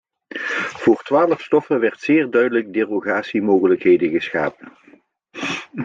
Voor 0.73 1.01
twaalf 1.03 1.41
stoffen 1.41 1.79
werden 1.79 1.99
zeer 1.99 2.21
uitdrukkelijk 2.21 2.73
derogatiemogelijkheden 2.73 4.09
geschapen. 4.09 4.71